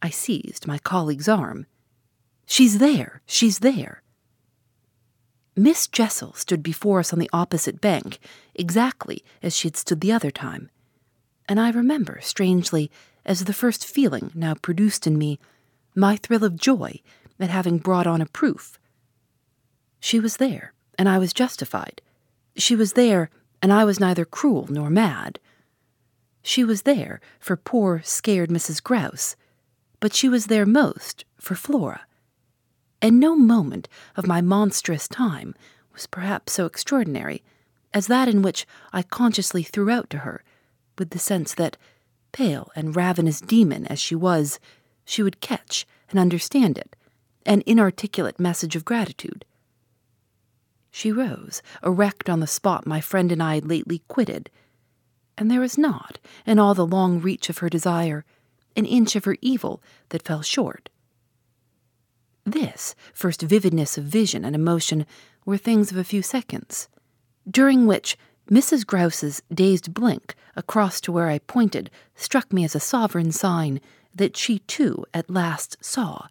I 0.00 0.10
seized 0.10 0.66
my 0.66 0.78
colleague's 0.78 1.28
arm. 1.28 1.66
She's 2.46 2.78
there! 2.78 3.22
She's 3.26 3.60
there! 3.60 4.02
Miss 5.54 5.86
Jessel 5.86 6.32
stood 6.32 6.62
before 6.62 7.00
us 7.00 7.12
on 7.12 7.18
the 7.18 7.30
opposite 7.32 7.80
bank, 7.80 8.18
exactly 8.54 9.22
as 9.42 9.56
she 9.56 9.68
had 9.68 9.76
stood 9.76 10.00
the 10.00 10.12
other 10.12 10.30
time. 10.30 10.70
And 11.48 11.60
I 11.60 11.70
remember, 11.70 12.20
strangely, 12.22 12.90
as 13.24 13.44
the 13.44 13.52
first 13.52 13.86
feeling 13.86 14.30
now 14.34 14.54
produced 14.54 15.06
in 15.06 15.18
me, 15.18 15.38
my 15.94 16.16
thrill 16.16 16.44
of 16.44 16.56
joy 16.56 17.00
at 17.38 17.50
having 17.50 17.78
brought 17.78 18.06
on 18.06 18.20
a 18.20 18.26
proof. 18.26 18.78
She 20.00 20.20
was 20.20 20.36
there, 20.36 20.72
and 20.98 21.08
I 21.08 21.18
was 21.18 21.32
justified. 21.32 22.00
She 22.56 22.76
was 22.76 22.94
there, 22.94 23.30
and 23.60 23.72
I 23.72 23.84
was 23.84 24.00
neither 24.00 24.24
cruel 24.24 24.66
nor 24.68 24.90
mad. 24.90 25.38
She 26.42 26.64
was 26.64 26.82
there 26.82 27.20
for 27.38 27.56
poor, 27.56 28.02
scared 28.04 28.50
Mrs. 28.50 28.82
Grose, 28.82 29.36
but 30.00 30.14
she 30.14 30.28
was 30.28 30.46
there 30.46 30.66
most 30.66 31.24
for 31.38 31.54
Flora 31.54 32.02
and 33.02 33.18
no 33.18 33.34
moment 33.34 33.88
of 34.16 34.28
my 34.28 34.40
monstrous 34.40 35.08
time 35.08 35.54
was 35.92 36.06
perhaps 36.06 36.52
so 36.52 36.64
extraordinary 36.64 37.42
as 37.92 38.06
that 38.06 38.28
in 38.28 38.40
which 38.40 38.64
I 38.92 39.02
consciously 39.02 39.64
threw 39.64 39.90
out 39.90 40.08
to 40.10 40.18
her, 40.18 40.42
with 40.96 41.10
the 41.10 41.18
sense 41.18 41.52
that, 41.54 41.76
pale 42.32 42.70
and 42.74 42.96
ravenous 42.96 43.40
demon 43.40 43.86
as 43.86 44.00
she 44.00 44.14
was, 44.14 44.58
she 45.04 45.22
would 45.22 45.40
catch 45.40 45.86
and 46.10 46.18
understand 46.18 46.78
it, 46.78 46.96
an 47.46 47.62
inarticulate 47.66 48.40
message 48.40 48.76
of 48.76 48.84
gratitude. 48.84 49.44
She 50.90 51.10
rose, 51.10 51.62
erect 51.82 52.28
on 52.28 52.40
the 52.40 52.46
spot 52.46 52.86
my 52.86 53.00
friend 53.00 53.32
and 53.32 53.42
I 53.42 53.54
had 53.54 53.66
lately 53.66 54.02
quitted, 54.08 54.50
and 55.38 55.50
there 55.50 55.60
was 55.60 55.78
not, 55.78 56.18
in 56.46 56.58
all 56.58 56.74
the 56.74 56.86
long 56.86 57.20
reach 57.20 57.48
of 57.48 57.58
her 57.58 57.68
desire, 57.68 58.24
an 58.76 58.84
inch 58.84 59.16
of 59.16 59.24
her 59.24 59.36
evil 59.40 59.82
that 60.10 60.22
fell 60.22 60.42
short. 60.42 60.88
This 62.44 62.94
first 63.14 63.40
vividness 63.42 63.96
of 63.96 64.04
vision 64.04 64.44
and 64.44 64.54
emotion 64.54 65.06
were 65.44 65.56
things 65.56 65.90
of 65.90 65.96
a 65.96 66.04
few 66.04 66.22
seconds, 66.22 66.88
during 67.48 67.86
which 67.86 68.16
Mrs. 68.50 68.86
Grose's 68.86 69.42
dazed 69.52 69.94
blink 69.94 70.34
across 70.56 71.00
to 71.02 71.12
where 71.12 71.28
I 71.28 71.38
pointed 71.38 71.90
struck 72.14 72.52
me 72.52 72.64
as 72.64 72.74
a 72.74 72.80
sovereign 72.80 73.32
sign 73.32 73.80
that 74.14 74.36
she 74.36 74.58
too 74.60 75.04
at 75.14 75.30
last 75.30 75.76
saw, 75.80 76.26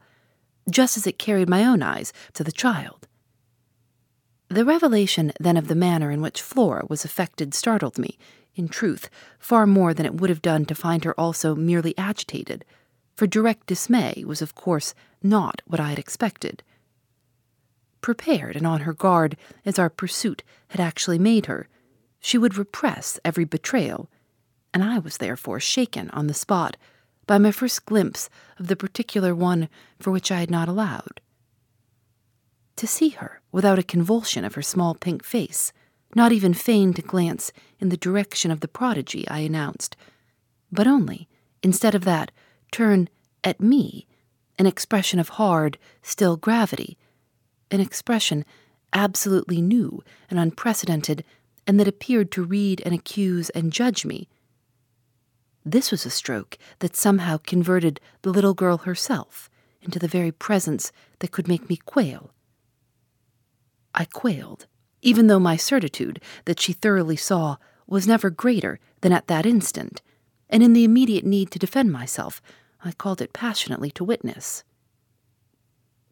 just 0.70 0.98
as 0.98 1.08
it 1.08 1.18
carried 1.18 1.50
my 1.50 1.66
own 1.66 1.82
eyes 1.82 2.14
to 2.34 2.44
the 2.44 2.52
child. 2.52 3.08
The 4.50 4.66
revelation 4.66 5.32
then 5.40 5.58
of 5.58 5.68
the 5.68 5.76
manner 5.76 6.12
in 6.12 6.22
which 6.22 6.42
Flora 6.42 6.86
was 6.90 7.06
affected 7.06 7.54
startled 7.54 7.98
me, 7.98 8.18
in 8.54 8.68
truth, 8.68 9.10
far 9.40 9.66
more 9.66 9.94
than 9.94 10.06
it 10.06 10.16
would 10.16 10.30
have 10.30 10.42
done 10.42 10.66
to 10.66 10.76
find 10.76 11.06
her 11.06 11.18
also 11.20 11.56
merely 11.56 11.98
agitated 11.98 12.66
for 13.22 13.28
direct 13.28 13.68
dismay 13.68 14.24
was, 14.26 14.42
of 14.42 14.56
course, 14.56 14.96
not 15.22 15.62
what 15.68 15.80
I 15.80 15.90
had 15.90 16.00
expected. 16.00 16.64
Prepared 18.02 18.56
and 18.56 18.66
on 18.66 18.82
her 18.82 18.94
guard 18.94 19.38
as 19.64 19.78
our 19.78 19.92
pursuit 19.92 20.42
had 20.70 20.82
actually 20.82 21.20
made 21.20 21.46
her, 21.46 21.68
she 22.22 22.38
would 22.38 22.58
repress 22.58 23.20
every 23.26 23.44
betrayal, 23.44 24.10
and 24.74 24.84
I 24.84 25.00
was 25.00 25.18
therefore 25.18 25.60
shaken 25.60 26.10
on 26.12 26.28
the 26.28 26.34
spot 26.34 26.78
by 27.28 27.38
my 27.38 27.52
first 27.52 27.86
glimpse 27.86 28.30
of 28.58 28.68
the 28.68 28.76
particular 28.76 29.36
one 29.36 29.68
for 30.00 30.12
which 30.12 30.32
I 30.32 30.40
had 30.40 30.52
not 30.52 30.70
allowed. 30.70 31.20
To 32.78 32.88
see 32.88 33.10
her 33.10 33.42
without 33.52 33.80
a 33.80 33.84
convulsion 33.84 34.46
of 34.46 34.56
her 34.56 34.62
small 34.62 34.96
pink 34.96 35.24
face, 35.24 35.74
not 36.16 36.32
even 36.32 36.54
feigned 36.54 36.96
to 36.98 37.02
glance 37.02 37.52
in 37.80 37.90
the 37.90 37.98
direction 37.98 38.52
of 38.52 38.60
the 38.60 38.68
prodigy 38.68 39.28
I 39.28 39.40
announced, 39.40 39.98
but 40.72 40.88
only, 40.88 41.28
instead 41.64 41.96
of 41.96 42.06
that, 42.06 42.32
turn 42.72 43.10
at 43.44 43.60
me 43.60 44.08
an 44.60 44.68
expression 44.68 45.20
of 45.20 45.30
hard, 45.30 45.78
still 46.02 46.38
gravity, 46.38 46.98
an 47.72 47.80
expression 47.80 48.46
absolutely 48.94 49.62
new 49.62 50.04
and 50.30 50.40
unprecedented, 50.40 51.24
and 51.72 51.80
that 51.80 51.88
appeared 51.88 52.34
to 52.34 52.44
read 52.44 52.82
and 52.84 52.94
accuse 52.94 53.50
and 53.52 53.72
judge 53.72 54.04
me. 54.06 54.28
This 55.64 55.90
was 55.90 56.06
a 56.06 56.10
stroke 56.10 56.58
that 56.80 56.98
somehow 56.98 57.38
converted 57.38 58.02
the 58.24 58.30
little 58.30 58.54
girl 58.54 58.80
herself 58.80 59.50
into 59.82 59.98
the 59.98 60.10
very 60.10 60.34
presence 60.34 60.92
that 61.20 61.32
could 61.32 61.48
make 61.48 61.70
me 61.70 61.78
quail. 61.78 62.34
I 63.96 64.04
quailed, 64.04 64.68
even 65.02 65.28
though 65.28 65.40
my 65.40 65.56
certitude 65.56 66.22
that 66.44 66.60
she 66.60 66.74
thoroughly 66.74 67.16
saw 67.16 67.56
was 67.88 68.06
never 68.06 68.30
greater 68.30 68.78
than 69.00 69.14
at 69.14 69.28
that 69.28 69.46
instant, 69.46 70.02
and 70.50 70.62
in 70.62 70.74
the 70.74 70.84
immediate 70.84 71.24
need 71.24 71.52
to 71.52 71.60
defend 71.60 71.90
myself, 71.90 72.42
I 72.84 72.92
called 72.92 73.22
it 73.22 73.32
passionately 73.32 73.92
to 73.92 74.04
witness. 74.04 74.66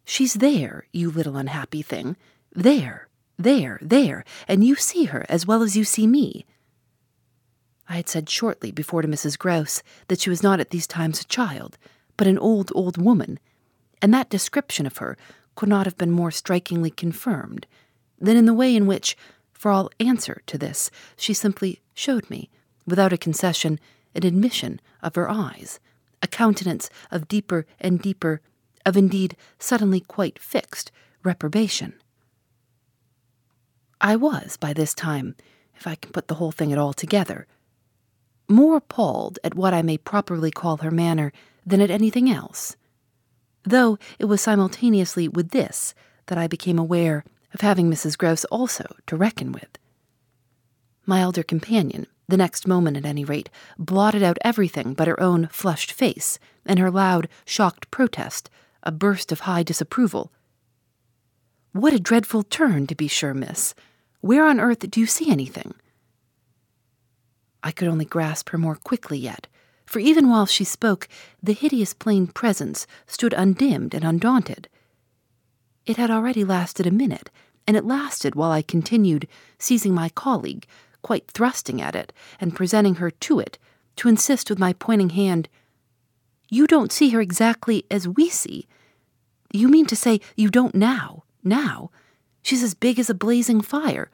She's 0.06 0.36
there, 0.36 0.86
you 0.94 1.12
little 1.12 1.36
unhappy 1.36 1.82
thing. 1.82 2.16
There, 2.54 3.09
there, 3.40 3.80
there, 3.82 4.26
and 4.48 4.64
you 4.64 4.76
see 4.76 5.06
her 5.06 5.26
as 5.30 5.48
well 5.48 5.64
as 5.64 5.76
you 5.76 5.84
see 5.84 6.06
me. 6.06 6.46
I 7.88 7.96
had 7.96 8.10
said 8.10 8.30
shortly 8.30 8.72
before 8.72 9.02
to 9.02 9.08
Mrs. 9.08 9.40
Grose 9.40 9.82
that 10.10 10.20
she 10.20 10.30
was 10.30 10.44
not 10.44 10.60
at 10.60 10.70
these 10.70 10.86
times 10.86 11.22
a 11.22 11.26
child, 11.26 11.78
but 12.18 12.28
an 12.28 12.38
old, 12.38 12.72
old 12.76 13.02
woman, 13.02 13.40
and 14.02 14.14
that 14.14 14.30
description 14.30 14.86
of 14.86 14.98
her 14.98 15.18
could 15.56 15.70
not 15.70 15.86
have 15.86 15.98
been 15.98 16.12
more 16.12 16.30
strikingly 16.32 16.92
confirmed 16.92 17.66
than 18.20 18.38
in 18.38 18.46
the 18.46 18.54
way 18.54 18.76
in 18.76 18.86
which, 18.86 19.18
for 19.54 19.72
all 19.72 19.90
answer 20.00 20.42
to 20.46 20.58
this, 20.58 20.92
she 21.16 21.34
simply 21.34 21.82
showed 21.94 22.30
me, 22.30 22.50
without 22.86 23.14
a 23.14 23.18
concession, 23.18 23.80
an 24.14 24.26
admission 24.26 24.80
of 25.02 25.16
her 25.16 25.30
eyes 25.30 25.80
a 26.22 26.28
countenance 26.28 26.90
of 27.12 27.30
deeper 27.30 27.66
and 27.80 28.02
deeper, 28.02 28.42
of 28.86 28.98
indeed 28.98 29.38
suddenly 29.58 30.02
quite 30.02 30.38
fixed, 30.38 30.92
reprobation. 31.24 31.94
I 34.02 34.16
was, 34.16 34.56
by 34.58 34.74
this 34.74 34.94
time, 34.94 35.36
if 35.76 35.86
I 35.86 35.96
can 35.96 36.12
put 36.12 36.28
the 36.28 36.36
whole 36.36 36.52
thing 36.52 36.72
at 36.72 36.78
all 36.78 36.94
together, 36.94 37.48
more 38.48 38.78
appalled 38.78 39.40
at 39.44 39.56
what 39.56 39.74
I 39.74 39.82
may 39.82 39.98
properly 39.98 40.52
call 40.52 40.78
her 40.78 40.92
manner 40.92 41.32
than 41.66 41.82
at 41.82 41.92
anything 41.92 42.30
else, 42.30 42.76
though 43.64 44.00
it 44.18 44.26
was 44.26 44.42
simultaneously 44.42 45.28
with 45.28 45.50
this 45.52 45.94
that 46.28 46.38
I 46.38 46.48
became 46.48 46.80
aware 46.80 47.24
of 47.54 47.62
having 47.62 47.90
Mrs. 47.90 48.18
Grose 48.18 48.46
also 48.46 48.86
to 49.08 49.18
reckon 49.18 49.52
with. 49.52 49.78
My 51.06 51.22
elder 51.22 51.44
companion, 51.44 52.08
the 52.28 52.38
next 52.38 52.68
moment, 52.68 52.98
at 52.98 53.06
any 53.06 53.26
rate, 53.26 53.50
blotted 53.78 54.24
out 54.24 54.38
everything 54.42 54.94
but 54.94 55.08
her 55.08 55.20
own 55.20 55.48
flushed 55.52 55.92
face 55.92 56.40
and 56.66 56.80
her 56.80 56.92
loud, 56.92 57.28
shocked 57.46 57.90
protest, 57.92 58.50
a 58.84 58.92
burst 58.92 59.32
of 59.32 59.42
high 59.42 59.64
disapproval. 59.64 60.32
What 61.74 61.94
a 61.94 62.00
dreadful 62.00 62.44
turn, 62.44 62.88
to 62.88 62.96
be 62.96 63.08
sure, 63.08 63.34
miss. 63.34 63.74
Where 64.22 64.46
on 64.46 64.60
earth 64.60 64.90
do 64.90 65.00
you 65.00 65.08
see 65.08 65.32
anything? 65.32 65.74
I 67.64 67.72
could 67.72 67.88
only 67.88 68.06
grasp 68.06 68.50
her 68.50 68.58
more 68.58 68.76
quickly 68.76 69.18
yet, 69.18 69.48
for 69.86 70.00
even 70.00 70.30
while 70.30 70.46
she 70.46 70.64
spoke, 70.64 71.08
the 71.42 71.54
hideous 71.54 71.94
plain 71.94 72.28
presence 72.28 72.86
stood 73.08 73.34
undimmed 73.34 73.94
and 73.94 74.04
undaunted. 74.04 74.68
It 75.86 75.98
had 75.98 76.12
already 76.12 76.44
lasted 76.44 76.86
a 76.86 76.92
minute, 76.92 77.30
and 77.66 77.76
it 77.76 77.86
lasted 77.86 78.36
while 78.36 78.52
I 78.52 78.62
continued, 78.62 79.28
seizing 79.58 79.94
my 79.94 80.10
colleague, 80.10 80.68
quite 81.02 81.32
thrusting 81.32 81.82
at 81.82 81.96
it 81.96 82.14
and 82.40 82.56
presenting 82.56 82.96
her 82.96 83.10
to 83.12 83.40
it, 83.40 83.58
to 83.98 84.10
insist 84.10 84.50
with 84.50 84.60
my 84.60 84.74
pointing 84.74 85.10
hand, 85.10 85.50
You 86.50 86.68
don't 86.68 86.92
see 86.92 87.10
her 87.10 87.22
exactly 87.22 87.86
as 87.92 88.08
we 88.08 88.30
see. 88.30 88.68
You 89.52 89.68
mean 89.68 89.86
to 89.88 89.96
say 89.96 90.20
you 90.36 90.50
don't 90.50 90.76
now, 90.76 91.24
now? 91.44 91.92
She's 92.42 92.64
as 92.64 92.74
big 92.74 93.00
as 93.00 93.10
a 93.10 93.14
blazing 93.16 93.62
fire. 93.62 94.10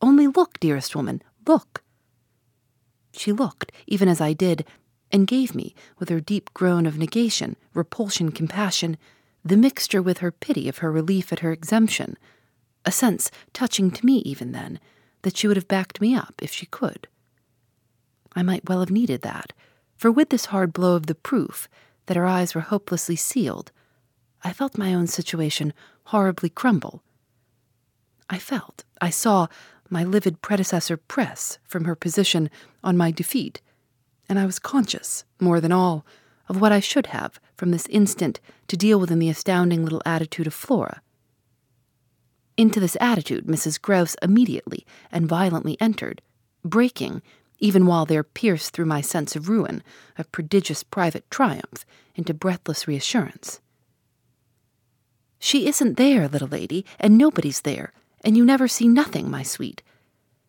Only 0.00 0.26
look, 0.26 0.58
dearest 0.60 0.96
woman, 0.96 1.22
look. 1.46 1.82
She 3.12 3.32
looked, 3.32 3.72
even 3.86 4.08
as 4.08 4.20
I 4.20 4.32
did, 4.32 4.64
and 5.12 5.26
gave 5.26 5.54
me, 5.54 5.74
with 5.98 6.08
her 6.08 6.20
deep 6.20 6.54
groan 6.54 6.86
of 6.86 6.98
negation, 6.98 7.56
repulsion, 7.74 8.30
compassion, 8.30 8.96
the 9.44 9.56
mixture 9.56 10.02
with 10.02 10.18
her 10.18 10.30
pity 10.30 10.68
of 10.68 10.78
her 10.78 10.92
relief 10.92 11.32
at 11.32 11.40
her 11.40 11.52
exemption, 11.52 12.16
a 12.84 12.92
sense 12.92 13.30
touching 13.52 13.90
to 13.90 14.06
me 14.06 14.18
even 14.18 14.52
then, 14.52 14.78
that 15.22 15.36
she 15.36 15.48
would 15.48 15.56
have 15.56 15.68
backed 15.68 16.00
me 16.00 16.14
up 16.14 16.34
if 16.40 16.52
she 16.52 16.66
could. 16.66 17.08
I 18.34 18.42
might 18.42 18.68
well 18.68 18.80
have 18.80 18.90
needed 18.90 19.22
that, 19.22 19.52
for 19.96 20.10
with 20.10 20.30
this 20.30 20.46
hard 20.46 20.72
blow 20.72 20.94
of 20.94 21.06
the 21.06 21.14
proof 21.14 21.68
that 22.06 22.16
her 22.16 22.26
eyes 22.26 22.54
were 22.54 22.60
hopelessly 22.60 23.16
sealed, 23.16 23.72
I 24.42 24.52
felt 24.52 24.78
my 24.78 24.94
own 24.94 25.06
situation 25.06 25.74
horribly 26.04 26.48
crumble. 26.48 27.02
I 28.30 28.38
felt, 28.38 28.84
I 29.00 29.10
saw, 29.10 29.48
my 29.90 30.04
livid 30.04 30.40
predecessor 30.40 30.96
press 30.96 31.58
from 31.64 31.84
her 31.84 31.94
position 31.94 32.48
on 32.82 32.96
my 32.96 33.10
defeat, 33.10 33.60
and 34.28 34.38
I 34.38 34.46
was 34.46 34.58
conscious, 34.58 35.24
more 35.40 35.60
than 35.60 35.72
all, 35.72 36.06
of 36.48 36.60
what 36.60 36.72
I 36.72 36.80
should 36.80 37.08
have 37.08 37.40
from 37.56 37.72
this 37.72 37.86
instant 37.86 38.40
to 38.68 38.76
deal 38.76 38.98
with 38.98 39.10
in 39.10 39.18
the 39.18 39.28
astounding 39.28 39.82
little 39.82 40.02
attitude 40.06 40.46
of 40.46 40.54
Flora 40.54 41.02
into 42.60 42.78
this 42.78 42.96
attitude 43.00 43.46
Mrs. 43.46 43.80
Grose 43.80 44.16
immediately 44.20 44.86
and 45.10 45.26
violently 45.26 45.78
entered, 45.80 46.20
breaking, 46.62 47.22
even 47.58 47.86
while 47.86 48.04
there 48.04 48.22
pierced 48.22 48.74
through 48.74 48.84
my 48.84 49.00
sense 49.00 49.34
of 49.34 49.48
ruin, 49.48 49.82
a 50.18 50.24
prodigious 50.24 50.82
private 50.82 51.28
triumph, 51.30 51.86
into 52.14 52.34
breathless 52.34 52.86
reassurance. 52.86 53.60
She 55.38 55.66
isn't 55.66 55.96
there, 55.96 56.28
little 56.28 56.48
lady, 56.48 56.84
and 56.98 57.16
nobody's 57.16 57.62
there, 57.62 57.94
and 58.22 58.36
you 58.36 58.44
never 58.44 58.68
see 58.68 58.88
nothing, 58.88 59.30
my 59.30 59.42
sweet. 59.42 59.82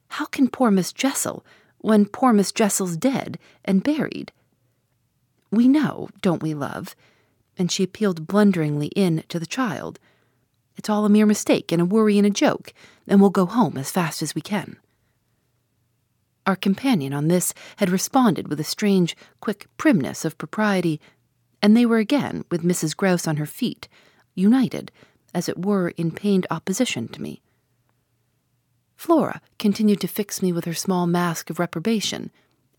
How 0.09 0.25
can 0.25 0.49
poor 0.49 0.71
Miss 0.71 0.91
Jessel, 0.91 1.45
when 1.79 2.05
poor 2.05 2.33
Miss 2.33 2.51
Jessel's 2.51 2.97
dead 2.97 3.39
and 3.63 3.83
buried? 3.83 4.31
We 5.51 5.67
know, 5.67 6.09
don't 6.21 6.43
we, 6.43 6.53
love? 6.53 6.95
And 7.57 7.71
she 7.71 7.83
appealed 7.83 8.27
blunderingly 8.27 8.87
in 8.87 9.23
to 9.29 9.39
the 9.39 9.45
child. 9.45 9.99
It's 10.77 10.89
all 10.89 11.05
a 11.05 11.09
mere 11.09 11.25
mistake 11.25 11.71
and 11.71 11.81
a 11.81 11.85
worry 11.85 12.17
and 12.17 12.25
a 12.25 12.31
joke, 12.31 12.73
and 13.07 13.19
we'll 13.19 13.29
go 13.29 13.45
home 13.45 13.77
as 13.77 13.91
fast 13.91 14.21
as 14.21 14.35
we 14.35 14.41
can. 14.41 14.77
Our 16.45 16.55
companion 16.55 17.13
on 17.13 17.27
this 17.27 17.53
had 17.77 17.89
responded 17.89 18.47
with 18.47 18.59
a 18.59 18.63
strange, 18.63 19.15
quick 19.41 19.67
primness 19.77 20.25
of 20.25 20.37
propriety, 20.37 20.99
and 21.61 21.77
they 21.77 21.85
were 21.85 21.99
again, 21.99 22.45
with 22.49 22.63
Mrs. 22.63 22.97
Grose 22.97 23.27
on 23.27 23.37
her 23.37 23.45
feet, 23.45 23.87
united, 24.33 24.91
as 25.33 25.47
it 25.47 25.63
were, 25.63 25.89
in 25.89 26.11
pained 26.11 26.47
opposition 26.49 27.07
to 27.09 27.21
me. 27.21 27.41
Flora 29.01 29.41
continued 29.57 29.99
to 30.01 30.07
fix 30.07 30.43
me 30.43 30.53
with 30.53 30.65
her 30.65 30.75
small 30.75 31.07
mask 31.07 31.49
of 31.49 31.57
reprobation, 31.57 32.29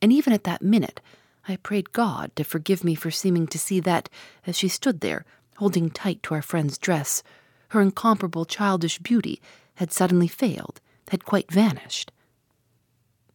and 0.01 0.13
even 0.13 0.33
at 0.33 0.45
that 0.45 0.63
minute 0.63 1.01
I 1.49 1.57
prayed 1.57 1.91
God 1.91 2.31
to 2.37 2.45
forgive 2.45 2.85
me 2.85 2.95
for 2.95 3.11
seeming 3.11 3.49
to 3.49 3.59
see 3.59 3.81
that, 3.81 4.09
as 4.47 4.57
she 4.57 4.69
stood 4.69 5.01
there, 5.01 5.25
holding 5.57 5.91
tight 5.91 6.23
to 6.23 6.35
our 6.35 6.41
friend's 6.41 6.79
dress, 6.79 7.25
her 7.71 7.81
incomparable 7.81 8.45
childish 8.45 9.01
beauty 9.01 9.43
had 9.75 9.91
suddenly 9.91 10.29
failed, 10.29 10.81
had 11.09 11.25
quite 11.25 11.51
vanished. 11.51 12.13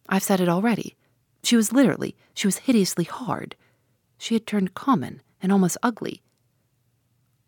I've 0.08 0.22
said 0.22 0.40
it 0.40 0.48
already. 0.48 0.96
She 1.42 1.56
was 1.56 1.74
literally, 1.74 2.16
she 2.32 2.46
was 2.46 2.56
hideously 2.56 3.04
hard. 3.04 3.54
She 4.16 4.32
had 4.32 4.46
turned 4.46 4.72
common 4.72 5.20
and 5.42 5.52
almost 5.52 5.76
ugly. 5.82 6.22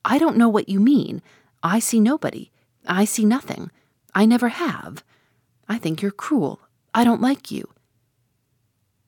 I 0.05 0.19
don't 0.19 0.37
know 0.37 0.51
what 0.51 0.69
you 0.69 0.81
mean. 0.81 1.23
I 1.63 1.79
see 1.79 1.99
nobody. 1.99 2.51
I 2.87 3.07
see 3.07 3.25
nothing. 3.25 3.71
I 4.15 4.27
never 4.27 4.51
have. 4.51 5.03
I 5.71 5.79
think 5.79 6.03
you're 6.03 6.11
cruel. 6.11 6.61
I 6.93 7.05
don't 7.05 7.21
like 7.21 7.53
you. 7.53 7.69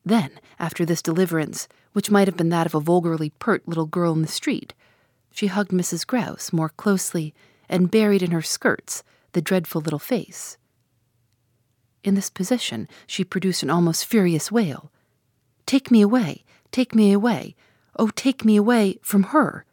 Then, 0.05 0.31
after 0.61 0.85
this 0.85 1.03
deliverance, 1.03 1.67
which 1.93 2.09
might 2.09 2.29
have 2.29 2.37
been 2.37 2.51
that 2.51 2.67
of 2.67 2.75
a 2.77 2.81
vulgarly 2.81 3.31
pert 3.31 3.67
little 3.67 3.87
girl 3.87 4.13
in 4.13 4.23
the 4.23 4.29
street, 4.29 4.73
she 5.33 5.49
hugged 5.49 5.73
Mrs. 5.73 6.07
Grose 6.07 6.53
more 6.53 6.69
closely 6.69 7.35
and 7.69 7.91
buried 7.91 8.23
in 8.23 8.31
her 8.31 8.43
skirts 8.43 9.03
the 9.33 9.43
dreadful 9.43 9.81
little 9.81 9.99
face. 9.99 10.57
In 12.05 12.15
this 12.15 12.31
position, 12.31 12.87
she 13.09 13.25
produced 13.25 13.65
an 13.65 13.71
almost 13.71 14.07
furious 14.07 14.53
wail. 14.53 14.93
Take 15.67 15.91
me 15.91 16.01
away, 16.01 16.45
take 16.71 16.95
me 16.95 17.11
away, 17.11 17.57
oh, 17.99 18.11
take 18.15 18.45
me 18.45 18.55
away 18.55 19.01
from 19.03 19.25
her. 19.35 19.65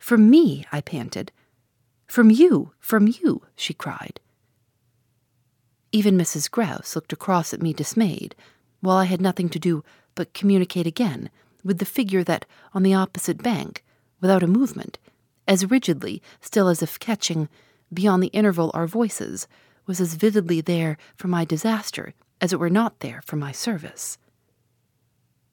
From 0.00 0.28
me, 0.28 0.66
I 0.72 0.80
panted. 0.80 1.30
From 2.08 2.28
you, 2.28 2.72
from 2.80 3.06
you, 3.06 3.42
she 3.54 3.72
cried. 3.72 4.18
Even 5.92 6.16
Mrs. 6.16 6.50
Grose 6.50 6.94
looked 6.94 7.12
across 7.12 7.52
at 7.52 7.62
me 7.62 7.72
dismayed, 7.72 8.34
while 8.80 8.96
I 8.96 9.06
had 9.06 9.20
nothing 9.20 9.48
to 9.50 9.58
do 9.58 9.82
but 10.14 10.34
communicate 10.34 10.86
again 10.86 11.30
with 11.64 11.78
the 11.78 11.84
figure 11.84 12.24
that, 12.24 12.46
on 12.72 12.82
the 12.82 12.94
opposite 12.94 13.42
bank, 13.42 13.84
without 14.20 14.42
a 14.42 14.46
movement, 14.46 14.98
as 15.48 15.70
rigidly, 15.70 16.22
still 16.40 16.68
as 16.68 16.82
if 16.82 16.98
catching, 16.98 17.48
beyond 17.92 18.22
the 18.22 18.28
interval 18.28 18.70
our 18.72 18.86
voices, 18.86 19.48
was 19.86 20.00
as 20.00 20.14
vividly 20.14 20.60
there 20.60 20.96
for 21.16 21.28
my 21.28 21.44
disaster 21.44 22.14
as 22.40 22.52
it 22.52 22.60
were 22.60 22.70
not 22.70 23.00
there 23.00 23.20
for 23.24 23.36
my 23.36 23.52
service. 23.52 24.16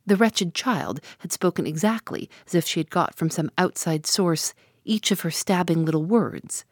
The 0.06 0.16
wretched 0.16 0.54
child 0.54 1.02
had 1.20 1.34
spoken 1.34 1.68
exactly 1.68 2.30
as 2.46 2.56
if 2.56 2.66
she 2.66 2.80
had 2.80 2.90
got 2.90 3.16
from 3.16 3.30
some 3.30 3.52
outside 3.58 4.06
source 4.06 4.54
each 4.86 5.12
of 5.12 5.22
her 5.22 5.32
stabbing 5.32 5.84
little 5.84 6.06
words, 6.06 6.64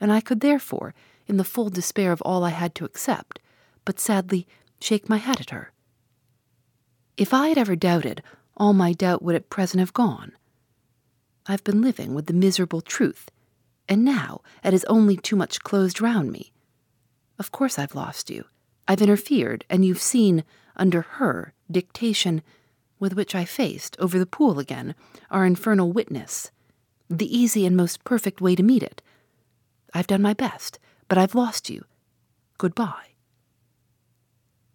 and 0.00 0.12
I 0.12 0.20
could 0.20 0.40
therefore, 0.40 0.94
in 1.28 1.36
the 1.36 1.44
full 1.44 1.68
despair 1.68 2.10
of 2.10 2.22
all 2.22 2.42
I 2.42 2.50
had 2.50 2.74
to 2.76 2.84
accept, 2.84 3.38
but 3.84 4.00
sadly 4.00 4.46
shake 4.80 5.08
my 5.08 5.18
head 5.18 5.40
at 5.40 5.50
her. 5.50 5.72
If 7.16 7.34
I 7.34 7.48
had 7.48 7.58
ever 7.58 7.76
doubted, 7.76 8.22
all 8.56 8.72
my 8.72 8.92
doubt 8.92 9.22
would 9.22 9.34
at 9.34 9.50
present 9.50 9.80
have 9.80 9.92
gone. 9.92 10.32
I've 11.46 11.64
been 11.64 11.82
living 11.82 12.14
with 12.14 12.26
the 12.26 12.32
miserable 12.32 12.80
truth, 12.80 13.30
and 13.88 14.04
now 14.04 14.40
it 14.62 14.74
is 14.74 14.84
only 14.84 15.16
too 15.16 15.36
much 15.36 15.62
closed 15.62 16.00
round 16.00 16.32
me. 16.32 16.52
Of 17.38 17.52
course 17.52 17.78
I've 17.78 17.94
lost 17.94 18.30
you. 18.30 18.44
I've 18.86 19.02
interfered, 19.02 19.64
and 19.68 19.84
you've 19.84 20.00
seen, 20.00 20.44
under 20.76 21.02
her 21.02 21.52
dictation, 21.70 22.42
with 22.98 23.14
which 23.14 23.34
I 23.34 23.44
faced 23.44 23.96
over 23.98 24.18
the 24.18 24.26
pool 24.26 24.58
again, 24.58 24.94
our 25.30 25.44
infernal 25.44 25.92
witness, 25.92 26.50
the 27.08 27.36
easy 27.36 27.64
and 27.64 27.76
most 27.76 28.04
perfect 28.04 28.40
way 28.40 28.54
to 28.54 28.62
meet 28.62 28.82
it. 28.82 29.02
I've 29.94 30.06
done 30.06 30.22
my 30.22 30.34
best, 30.34 30.78
but 31.08 31.18
I've 31.18 31.34
lost 31.34 31.70
you. 31.70 31.84
Goodbye. 32.58 33.08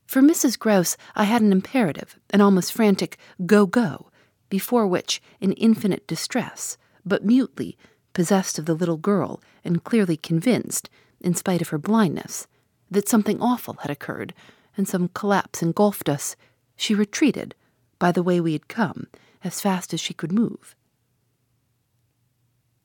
For 0.06 0.22
Mrs. 0.22 0.60
Grose, 0.60 0.98
I 1.16 1.24
had 1.24 1.42
an 1.42 1.52
imperative, 1.52 2.20
an 2.30 2.42
almost 2.42 2.74
frantic 2.74 3.18
go 3.46 3.66
go, 3.66 4.12
before 4.50 4.86
which, 4.86 5.22
in 5.42 5.54
infinite 5.54 6.06
distress, 6.06 6.78
but 7.04 7.26
mutely, 7.26 7.78
possessed 8.14 8.60
of 8.60 8.66
the 8.66 8.76
little 8.76 8.98
girl, 8.98 9.42
and 9.64 9.84
clearly 9.84 10.16
convinced, 10.18 10.90
in 11.20 11.34
spite 11.34 11.62
of 11.62 11.70
her 11.70 11.80
blindness, 11.80 12.48
that 12.92 13.10
something 13.10 13.42
awful 13.42 13.78
had 13.82 13.90
occurred, 13.90 14.34
and 14.78 14.88
some 14.88 15.10
collapse 15.10 15.64
engulfed 15.64 16.08
us, 16.08 16.36
she 16.76 16.94
retreated, 16.94 17.56
by 17.98 18.12
the 18.12 18.24
way 18.24 18.40
we 18.40 18.54
had 18.54 18.68
come, 18.68 19.08
as 19.44 19.62
fast 19.62 19.94
as 19.94 20.00
she 20.00 20.14
could 20.14 20.32
move. 20.32 20.76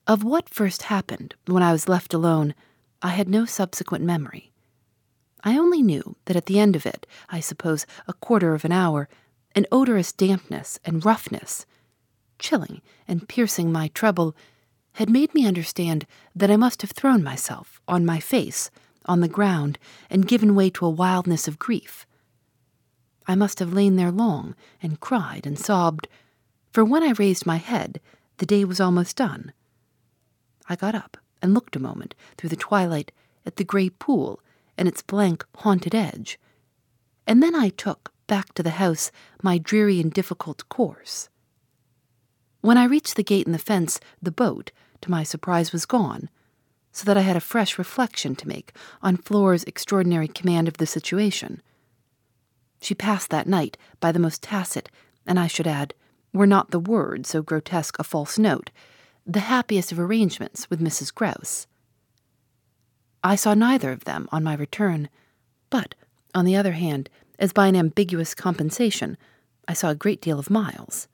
Of 0.07 0.23
what 0.23 0.49
first 0.49 0.83
happened 0.83 1.35
when 1.45 1.61
I 1.61 1.71
was 1.71 1.87
left 1.87 2.13
alone, 2.13 2.55
I 3.01 3.09
had 3.09 3.29
no 3.29 3.45
subsequent 3.45 4.03
memory. 4.03 4.51
I 5.43 5.57
only 5.57 5.81
knew 5.81 6.17
that 6.25 6.35
at 6.35 6.47
the 6.47 6.59
end 6.59 6.75
of 6.75 6.85
it, 6.85 7.07
I 7.29 7.39
suppose 7.39 7.85
a 8.07 8.13
quarter 8.13 8.53
of 8.53 8.65
an 8.65 8.73
hour, 8.73 9.07
an 9.55 9.65
odorous 9.71 10.11
dampness 10.11 10.79
and 10.83 11.05
roughness, 11.05 11.65
chilling 12.39 12.81
and 13.07 13.27
piercing 13.29 13.71
my 13.71 13.87
trouble, 13.89 14.35
had 14.93 15.09
made 15.09 15.33
me 15.33 15.47
understand 15.47 16.05
that 16.35 16.51
I 16.51 16.57
must 16.57 16.81
have 16.81 16.91
thrown 16.91 17.23
myself 17.23 17.79
on 17.87 18.05
my 18.05 18.19
face 18.19 18.69
on 19.05 19.21
the 19.21 19.29
ground 19.29 19.79
and 20.09 20.27
given 20.27 20.55
way 20.55 20.69
to 20.71 20.85
a 20.85 20.89
wildness 20.89 21.47
of 21.47 21.57
grief. 21.57 22.05
I 23.25 23.35
must 23.35 23.59
have 23.59 23.71
lain 23.71 23.95
there 23.95 24.11
long 24.11 24.55
and 24.81 24.99
cried 24.99 25.45
and 25.45 25.57
sobbed, 25.57 26.09
for 26.73 26.83
when 26.83 27.03
I 27.03 27.11
raised 27.11 27.45
my 27.45 27.57
head, 27.57 28.01
the 28.37 28.45
day 28.45 28.65
was 28.65 28.81
almost 28.81 29.15
done. 29.15 29.53
I 30.67 30.75
got 30.75 30.95
up 30.95 31.17
and 31.41 31.53
looked 31.53 31.75
a 31.75 31.81
moment 31.81 32.15
through 32.37 32.49
the 32.49 32.55
twilight 32.55 33.11
at 33.45 33.55
the 33.55 33.63
grey 33.63 33.89
pool 33.89 34.41
and 34.77 34.87
its 34.87 35.01
blank, 35.01 35.45
haunted 35.57 35.95
edge. 35.95 36.39
And 37.27 37.43
then 37.43 37.55
I 37.55 37.69
took, 37.69 38.11
back 38.27 38.53
to 38.53 38.63
the 38.63 38.71
house, 38.71 39.11
my 39.41 39.57
dreary 39.57 39.99
and 39.99 40.11
difficult 40.11 40.67
course. 40.69 41.29
When 42.61 42.77
I 42.77 42.85
reached 42.85 43.15
the 43.15 43.23
gate 43.23 43.45
in 43.45 43.53
the 43.53 43.57
fence, 43.57 43.99
the 44.21 44.31
boat, 44.31 44.71
to 45.01 45.11
my 45.11 45.23
surprise, 45.23 45.71
was 45.71 45.85
gone, 45.85 46.29
so 46.91 47.05
that 47.05 47.17
I 47.17 47.21
had 47.21 47.37
a 47.37 47.41
fresh 47.41 47.77
reflection 47.77 48.35
to 48.35 48.47
make 48.47 48.73
on 49.01 49.17
Flora's 49.17 49.63
extraordinary 49.63 50.27
command 50.27 50.67
of 50.67 50.77
the 50.77 50.85
situation. 50.85 51.61
She 52.81 52.95
passed 52.95 53.29
that 53.29 53.47
night 53.47 53.77
by 53.99 54.11
the 54.11 54.19
most 54.19 54.43
tacit, 54.43 54.89
and 55.25 55.39
I 55.39 55.47
should 55.47 55.67
add, 55.67 55.93
were 56.33 56.47
not 56.47 56.71
the 56.71 56.79
word 56.79 57.25
so 57.25 57.41
grotesque 57.41 57.97
a 57.99 58.03
false 58.03 58.37
note, 58.37 58.71
the 59.33 59.41
happiest 59.41 59.91
of 59.91 59.99
arrangements 59.99 60.67
with 60.71 60.81
Mrs. 60.81 61.13
Grose. 61.13 61.67
I 63.23 63.35
saw 63.35 63.53
neither 63.53 63.91
of 63.91 64.05
them 64.05 64.27
on 64.31 64.43
my 64.43 64.55
return, 64.55 65.07
but, 65.69 65.93
on 66.33 66.45
the 66.45 66.55
other 66.55 66.71
hand, 66.71 67.11
as 67.37 67.53
by 67.53 67.67
an 67.67 67.75
ambiguous 67.75 68.33
compensation, 68.33 69.17
I 69.67 69.73
saw 69.73 69.89
a 69.89 69.95
great 69.95 70.19
deal 70.19 70.39
of 70.39 70.49
Miles. 70.49 71.07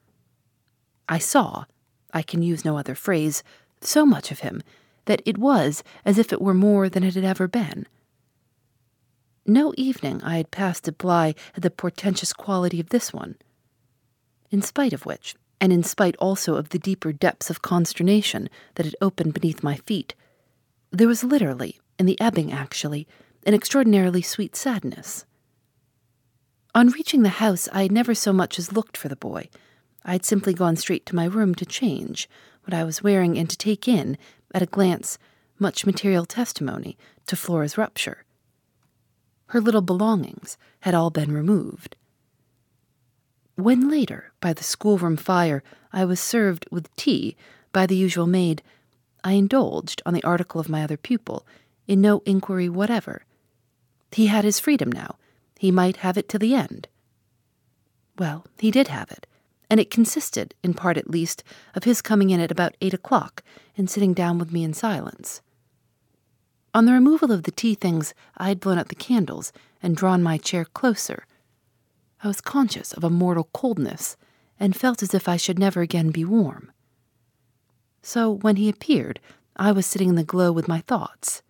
I 1.10 1.17
saw, 1.17 1.65
I 2.13 2.21
can 2.21 2.41
use 2.41 2.63
no 2.63 2.78
other 2.78 2.95
phrase, 2.95 3.43
so 3.82 4.06
much 4.06 4.32
of 4.32 4.39
him 4.39 4.63
that 5.06 5.21
it 5.25 5.38
was 5.38 5.84
as 6.06 6.17
if 6.17 6.32
it 6.32 6.41
were 6.41 6.54
more 6.54 6.88
than 6.88 7.04
it 7.04 7.15
had 7.15 7.25
ever 7.25 7.49
been. 7.49 7.86
No 9.45 9.73
evening 9.75 10.23
I 10.23 10.38
had 10.38 10.51
passed 10.51 10.88
at 10.88 10.97
Bly 10.97 11.36
had 11.54 11.63
the 11.63 11.69
portentous 11.69 12.32
quality 12.32 12.80
of 12.80 12.89
this 12.89 13.12
one. 13.12 13.36
In 14.51 14.62
spite 14.62 14.93
of 14.93 15.06
which, 15.06 15.36
and 15.65 15.73
in 15.73 15.82
spite 15.82 16.15
also 16.17 16.58
of 16.58 16.69
the 16.69 16.78
deeper 16.78 17.12
depths 17.12 17.49
of 17.49 17.63
consternation 17.63 18.51
that 18.75 18.86
had 18.86 18.95
opened 19.01 19.34
beneath 19.34 19.63
my 19.63 19.78
feet, 19.78 20.13
there 20.91 21.08
was 21.08 21.23
literally 21.23 21.80
in 21.97 22.06
the 22.06 22.21
ebbing 22.21 22.51
actually, 22.51 23.08
an 23.47 23.56
extraordinarily 23.56 24.21
sweet 24.21 24.56
sadness. 24.56 25.25
On 26.75 26.89
reaching 26.89 27.23
the 27.23 27.30
house, 27.30 27.67
I 27.73 27.82
had 27.82 27.91
never 27.91 28.13
so 28.13 28.32
much 28.32 28.60
as 28.60 28.73
looked 28.73 28.95
for 28.95 29.08
the 29.08 29.15
boy. 29.15 29.49
I 30.04 30.12
had 30.12 30.23
simply 30.23 30.54
gone 30.54 30.75
straight 30.75 31.04
to 31.08 31.15
my 31.15 31.25
room 31.25 31.56
to 31.56 31.65
change 31.65 32.30
what 32.65 32.75
I 32.75 32.84
was 32.84 33.01
wearing 33.01 33.39
and 33.39 33.49
to 33.49 33.58
take 33.58 33.88
in, 33.88 34.19
at 34.54 34.62
a 34.62 34.67
glance, 34.67 35.17
much 35.58 35.84
material 35.84 36.28
testimony 36.28 36.95
to 37.25 37.36
Flora's 37.36 37.75
rupture. 37.75 38.23
Her 39.47 39.62
little 39.62 39.82
belongings 39.82 40.60
had 40.82 40.93
all 40.93 41.10
been 41.10 41.32
removed. 41.32 41.95
When 43.55 43.89
later, 43.89 44.33
by 44.41 44.53
the 44.53 44.63
schoolroom 44.63 45.17
fire, 45.17 45.63
I 45.93 46.03
was 46.05 46.19
served 46.19 46.65
with 46.71 46.93
tea 46.95 47.37
by 47.71 47.85
the 47.85 47.95
usual 47.95 48.27
maid, 48.27 48.61
I 49.23 49.33
indulged 49.33 50.01
on 50.05 50.13
the 50.13 50.23
article 50.23 50.61
of 50.61 50.69
my 50.69 50.83
other 50.83 50.97
pupil 50.97 51.45
in 51.87 51.99
no 52.01 52.21
inquiry 52.25 52.69
whatever. 52.69 53.23
He 54.11 54.27
had 54.27 54.45
his 54.45 54.59
freedom 54.59 54.91
now. 54.91 55.15
He 55.57 55.71
might 55.71 55.97
have 55.97 56.17
it 56.17 56.29
to 56.29 56.39
the 56.39 56.53
end. 56.53 56.87
Well, 58.17 58.45
he 58.59 58.71
did 58.71 58.87
have 58.89 59.11
it, 59.11 59.25
and 59.69 59.79
it 59.79 59.89
consisted, 59.89 60.53
in 60.63 60.73
part 60.73 60.97
at 60.97 61.09
least, 61.09 61.43
of 61.73 61.85
his 61.85 62.01
coming 62.01 62.29
in 62.29 62.39
at 62.39 62.51
about 62.51 62.77
eight 62.81 62.93
o'clock 62.93 63.41
and 63.77 63.89
sitting 63.89 64.13
down 64.13 64.37
with 64.37 64.51
me 64.51 64.63
in 64.63 64.73
silence. 64.73 65.41
On 66.73 66.85
the 66.85 66.93
removal 66.93 67.31
of 67.31 67.43
the 67.43 67.51
tea 67.51 67.73
things, 67.73 68.13
I 68.37 68.49
had 68.49 68.59
blown 68.59 68.77
out 68.77 68.89
the 68.89 68.95
candles 68.95 69.51
and 69.81 69.95
drawn 69.95 70.21
my 70.21 70.37
chair 70.37 70.65
closer. 70.65 71.25
I 72.25 72.27
was 72.27 72.41
conscious 72.41 72.91
of 72.91 73.03
a 73.03 73.09
mortal 73.11 73.49
coldness 73.53 74.17
and 74.59 74.75
felt 74.75 75.03
as 75.03 75.13
if 75.13 75.29
I 75.29 75.38
should 75.38 75.59
never 75.59 75.81
again 75.81 76.09
be 76.09 76.25
warm. 76.25 76.71
So 78.01 78.31
when 78.31 78.55
he 78.55 78.67
appeared, 78.67 79.19
I 79.55 79.71
was 79.71 79.85
sitting 79.85 80.09
in 80.09 80.15
the 80.15 80.23
glow 80.23 80.51
with 80.51 80.67
my 80.67 80.79
thoughts. 80.79 81.43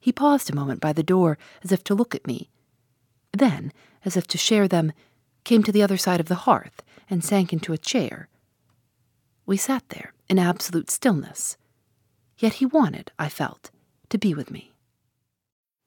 He 0.00 0.12
paused 0.12 0.48
a 0.48 0.54
moment 0.54 0.80
by 0.80 0.94
the 0.94 1.02
door 1.02 1.36
as 1.62 1.72
if 1.72 1.84
to 1.84 1.94
look 1.94 2.14
at 2.14 2.26
me. 2.26 2.48
Then, 3.36 3.70
as 4.02 4.16
if 4.16 4.26
to 4.28 4.38
share 4.38 4.66
them, 4.66 4.94
came 5.44 5.62
to 5.62 5.72
the 5.72 5.82
other 5.82 5.98
side 5.98 6.20
of 6.20 6.28
the 6.28 6.46
hearth 6.46 6.82
and 7.10 7.22
sank 7.22 7.52
into 7.52 7.74
a 7.74 7.78
chair. 7.78 8.30
We 9.44 9.58
sat 9.58 9.90
there 9.90 10.14
in 10.26 10.38
absolute 10.38 10.90
stillness. 10.90 11.58
Yet 12.38 12.54
he 12.54 12.64
wanted, 12.64 13.12
I 13.18 13.28
felt, 13.28 13.70
to 14.08 14.16
be 14.16 14.32
with 14.32 14.50
me. 14.50 14.72